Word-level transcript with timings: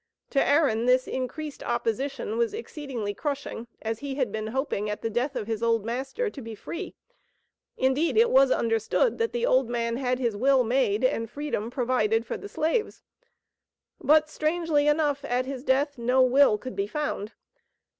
To 0.31 0.43
Aaron 0.43 0.87
this 0.87 1.07
increased 1.07 1.61
oppression 1.63 2.35
was 2.39 2.55
exceedingly 2.55 3.13
crushing, 3.13 3.67
as 3.83 3.99
he 3.99 4.15
had 4.15 4.31
been 4.31 4.47
hoping 4.47 4.89
at 4.89 5.03
the 5.03 5.11
death 5.11 5.35
of 5.35 5.45
his 5.45 5.61
old 5.61 5.85
master 5.85 6.27
to 6.27 6.41
be 6.41 6.55
free. 6.55 6.95
Indeed, 7.77 8.17
it 8.17 8.31
was 8.31 8.49
understood 8.49 9.19
that 9.19 9.31
the 9.31 9.45
old 9.45 9.69
man 9.69 9.97
had 9.97 10.17
his 10.17 10.35
will 10.35 10.63
made, 10.63 11.03
and 11.03 11.29
freedom 11.29 11.69
provided 11.69 12.25
for 12.25 12.35
the 12.35 12.49
slaves. 12.49 13.03
But, 13.99 14.27
strangely 14.27 14.87
enough, 14.87 15.23
at 15.23 15.45
his 15.45 15.63
death 15.63 15.99
no 15.99 16.23
will 16.23 16.57
could 16.57 16.75
be 16.75 16.87
found. 16.87 17.33